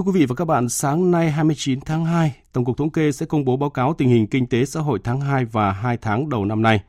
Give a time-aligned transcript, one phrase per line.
[0.00, 3.12] Thưa quý vị và các bạn, sáng nay 29 tháng 2, Tổng cục Thống kê
[3.12, 5.96] sẽ công bố báo cáo tình hình kinh tế xã hội tháng 2 và 2
[5.96, 6.80] tháng đầu năm nay.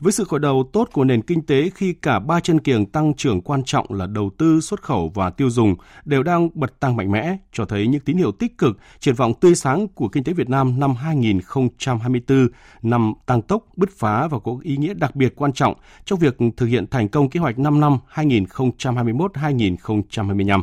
[0.00, 3.14] Với sự khởi đầu tốt của nền kinh tế khi cả ba chân kiềng tăng
[3.14, 6.96] trưởng quan trọng là đầu tư, xuất khẩu và tiêu dùng đều đang bật tăng
[6.96, 10.24] mạnh mẽ, cho thấy những tín hiệu tích cực, triển vọng tươi sáng của kinh
[10.24, 12.48] tế Việt Nam năm 2024,
[12.82, 16.38] năm tăng tốc, bứt phá và có ý nghĩa đặc biệt quan trọng trong việc
[16.56, 20.62] thực hiện thành công kế hoạch 5 năm 2021-2025.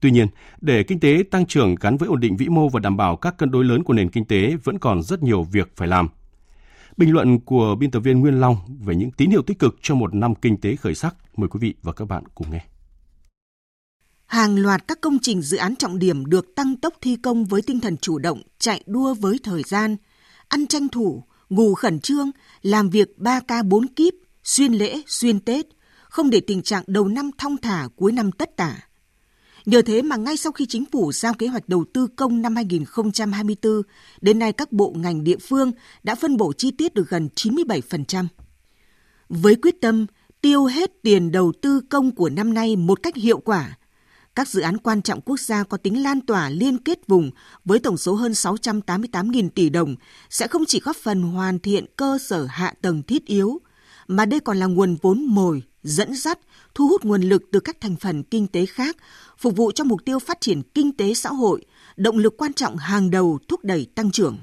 [0.00, 0.26] Tuy nhiên,
[0.60, 3.38] để kinh tế tăng trưởng gắn với ổn định vĩ mô và đảm bảo các
[3.38, 6.08] cân đối lớn của nền kinh tế vẫn còn rất nhiều việc phải làm.
[6.96, 9.94] Bình luận của biên tập viên Nguyên Long về những tín hiệu tích cực cho
[9.94, 11.14] một năm kinh tế khởi sắc.
[11.36, 12.64] Mời quý vị và các bạn cùng nghe.
[14.26, 17.62] Hàng loạt các công trình dự án trọng điểm được tăng tốc thi công với
[17.62, 19.96] tinh thần chủ động, chạy đua với thời gian,
[20.48, 22.30] ăn tranh thủ, ngủ khẩn trương,
[22.62, 25.66] làm việc 3 k 4 kíp, xuyên lễ, xuyên Tết,
[26.02, 28.76] không để tình trạng đầu năm thong thả cuối năm tất tả.
[29.66, 32.56] Nhờ thế mà ngay sau khi chính phủ giao kế hoạch đầu tư công năm
[32.56, 33.82] 2024,
[34.20, 38.26] đến nay các bộ ngành địa phương đã phân bổ chi tiết được gần 97%.
[39.28, 40.06] Với quyết tâm
[40.40, 43.78] tiêu hết tiền đầu tư công của năm nay một cách hiệu quả,
[44.34, 47.30] các dự án quan trọng quốc gia có tính lan tỏa liên kết vùng
[47.64, 49.96] với tổng số hơn 688.000 tỷ đồng
[50.30, 53.60] sẽ không chỉ góp phần hoàn thiện cơ sở hạ tầng thiết yếu,
[54.08, 56.38] mà đây còn là nguồn vốn mồi, dẫn dắt,
[56.74, 58.96] thu hút nguồn lực từ các thành phần kinh tế khác,
[59.38, 61.64] phục vụ cho mục tiêu phát triển kinh tế xã hội,
[61.96, 64.38] động lực quan trọng hàng đầu thúc đẩy tăng trưởng.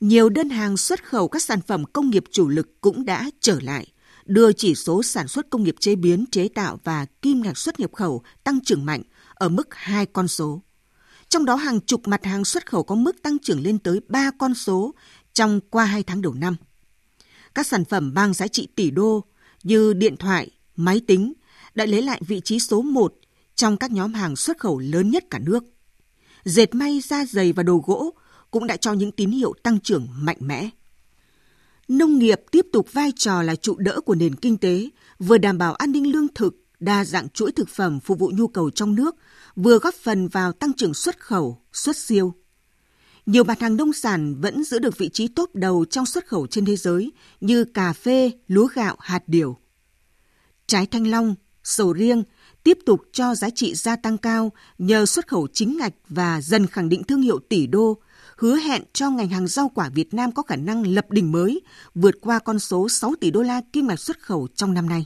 [0.00, 3.58] Nhiều đơn hàng xuất khẩu các sản phẩm công nghiệp chủ lực cũng đã trở
[3.62, 3.86] lại,
[4.24, 7.80] đưa chỉ số sản xuất công nghiệp chế biến, chế tạo và kim ngạch xuất
[7.80, 9.02] nhập khẩu tăng trưởng mạnh
[9.34, 10.62] ở mức hai con số.
[11.28, 14.30] Trong đó hàng chục mặt hàng xuất khẩu có mức tăng trưởng lên tới 3
[14.38, 14.94] con số
[15.32, 16.56] trong qua 2 tháng đầu năm.
[17.56, 19.24] Các sản phẩm mang giá trị tỷ đô
[19.62, 21.32] như điện thoại, máy tính
[21.74, 23.14] đã lấy lại vị trí số 1
[23.54, 25.64] trong các nhóm hàng xuất khẩu lớn nhất cả nước.
[26.44, 28.14] Dệt may, da giày và đồ gỗ
[28.50, 30.70] cũng đã cho những tín hiệu tăng trưởng mạnh mẽ.
[31.88, 35.58] Nông nghiệp tiếp tục vai trò là trụ đỡ của nền kinh tế, vừa đảm
[35.58, 38.94] bảo an ninh lương thực, đa dạng chuỗi thực phẩm phục vụ nhu cầu trong
[38.94, 39.16] nước,
[39.56, 42.34] vừa góp phần vào tăng trưởng xuất khẩu, xuất siêu.
[43.26, 46.46] Nhiều mặt hàng nông sản vẫn giữ được vị trí tốt đầu trong xuất khẩu
[46.46, 49.56] trên thế giới như cà phê, lúa gạo, hạt điều.
[50.66, 52.22] Trái thanh long, sầu riêng
[52.62, 56.66] tiếp tục cho giá trị gia tăng cao nhờ xuất khẩu chính ngạch và dần
[56.66, 57.96] khẳng định thương hiệu tỷ đô,
[58.36, 61.60] hứa hẹn cho ngành hàng rau quả Việt Nam có khả năng lập đỉnh mới,
[61.94, 65.04] vượt qua con số 6 tỷ đô la kim ngạch xuất khẩu trong năm nay.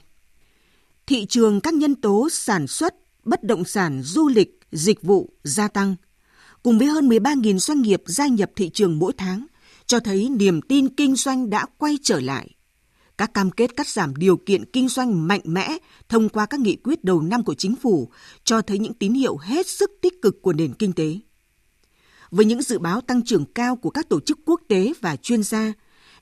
[1.07, 2.95] Thị trường các nhân tố sản xuất,
[3.25, 5.97] bất động sản, du lịch, dịch vụ gia tăng–
[6.63, 9.47] cùng với hơn 13.000 doanh nghiệp gia nhập thị trường mỗi tháng,
[9.87, 12.51] cho thấy niềm tin kinh doanh đã quay trở lại.
[13.19, 15.79] Các cam kết cắt giảm điều kiện kinh doanh mạnh mẽ
[16.09, 18.11] thông qua các nghị quyết đầu năm của chính phủ
[18.45, 21.19] cho thấy những tín hiệu hết sức tích cực của nền kinh tế.
[22.31, 25.43] Với những dự báo tăng trưởng cao của các tổ chức quốc tế và chuyên
[25.43, 25.73] gia,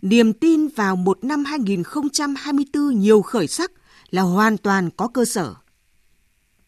[0.03, 3.73] niềm tin vào một năm 2024 nhiều khởi sắc
[4.11, 5.55] là hoàn toàn có cơ sở.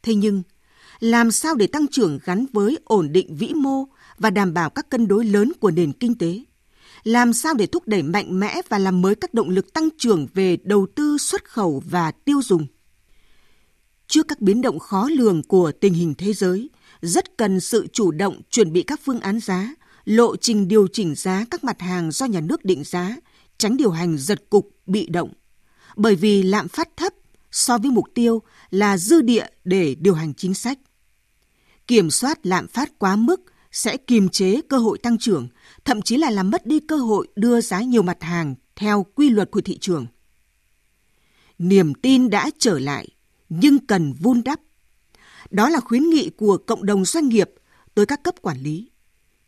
[0.03, 0.43] Thế nhưng,
[1.01, 3.85] làm sao để tăng trưởng gắn với ổn định vĩ mô
[4.19, 6.41] và đảm bảo các cân đối lớn của nền kinh tế?
[7.03, 10.27] Làm sao để thúc đẩy mạnh mẽ và làm mới các động lực tăng trưởng
[10.35, 12.67] về đầu tư, xuất khẩu và tiêu dùng?
[14.07, 16.71] Trước các biến động khó lường của tình hình thế giới,
[17.03, 19.75] rất cần sự chủ động chuẩn bị các phương án giá,
[20.05, 23.17] lộ trình điều chỉnh giá các mặt hàng do nhà nước định giá,
[23.59, 25.33] tránh điều hành giật cục, bị động.
[25.97, 27.13] Bởi vì lạm phát thấp
[27.51, 30.79] so với mục tiêu là dư địa để điều hành chính sách
[31.91, 33.41] kiểm soát lạm phát quá mức
[33.73, 35.49] sẽ kiềm chế cơ hội tăng trưởng,
[35.85, 39.31] thậm chí là làm mất đi cơ hội đưa giá nhiều mặt hàng theo quy
[39.31, 40.07] luật của thị trường.
[41.59, 43.09] Niềm tin đã trở lại,
[43.49, 44.61] nhưng cần vun đắp.
[45.51, 47.51] Đó là khuyến nghị của cộng đồng doanh nghiệp
[47.95, 48.91] tới các cấp quản lý.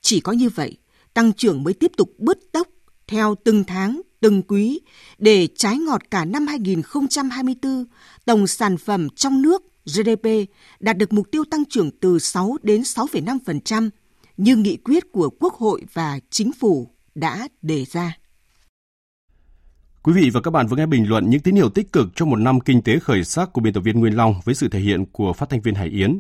[0.00, 0.76] Chỉ có như vậy,
[1.14, 2.68] tăng trưởng mới tiếp tục bứt tốc
[3.06, 4.80] theo từng tháng, từng quý
[5.18, 7.84] để trái ngọt cả năm 2024,
[8.24, 10.28] tổng sản phẩm trong nước GDP
[10.80, 13.90] đạt được mục tiêu tăng trưởng từ 6 đến 6,5%
[14.36, 18.16] như nghị quyết của Quốc hội và Chính phủ đã đề ra.
[20.02, 22.30] Quý vị và các bạn vừa nghe bình luận những tín hiệu tích cực trong
[22.30, 24.78] một năm kinh tế khởi sắc của biên tập viên Nguyên Long với sự thể
[24.78, 26.18] hiện của phát thanh viên Hải Yến.